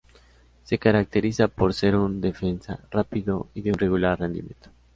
[0.63, 4.71] Se caracteriza por ser un defensa rápido y de un regular rendimiento.